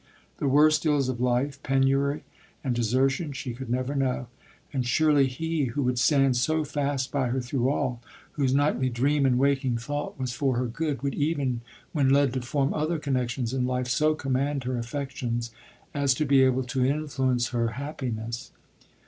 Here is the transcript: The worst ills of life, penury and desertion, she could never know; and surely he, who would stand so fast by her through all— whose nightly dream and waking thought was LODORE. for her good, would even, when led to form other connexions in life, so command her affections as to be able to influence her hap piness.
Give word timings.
The 0.37 0.47
worst 0.47 0.83
ills 0.83 1.09
of 1.09 1.21
life, 1.21 1.61
penury 1.61 2.23
and 2.63 2.73
desertion, 2.73 3.33
she 3.33 3.53
could 3.53 3.69
never 3.69 3.93
know; 3.93 4.29
and 4.73 4.83
surely 4.83 5.27
he, 5.27 5.65
who 5.65 5.83
would 5.83 5.99
stand 5.99 6.35
so 6.37 6.63
fast 6.63 7.11
by 7.11 7.27
her 7.27 7.39
through 7.39 7.69
all— 7.69 8.01
whose 8.31 8.51
nightly 8.51 8.89
dream 8.89 9.27
and 9.27 9.37
waking 9.37 9.77
thought 9.77 10.19
was 10.19 10.31
LODORE. 10.31 10.53
for 10.55 10.59
her 10.59 10.65
good, 10.65 11.03
would 11.03 11.13
even, 11.13 11.61
when 11.93 12.09
led 12.09 12.33
to 12.33 12.41
form 12.41 12.73
other 12.73 12.97
connexions 12.97 13.53
in 13.53 13.67
life, 13.67 13.89
so 13.89 14.15
command 14.15 14.63
her 14.63 14.79
affections 14.79 15.51
as 15.93 16.15
to 16.15 16.25
be 16.25 16.41
able 16.41 16.63
to 16.63 16.83
influence 16.83 17.49
her 17.49 17.67
hap 17.73 17.99
piness. 17.99 18.49